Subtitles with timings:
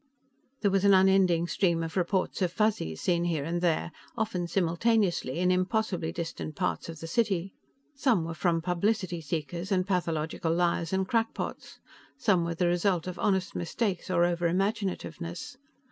[0.61, 5.37] There was an unending stream of reports of Fuzzies seen here and there, often simultaneously
[5.37, 7.53] in impossibly distant parts of the city.
[7.93, 11.77] Some were from publicity seekers and pathological liars and crackpots;
[12.17, 15.57] some were the result of honest mistakes or overimaginativeness.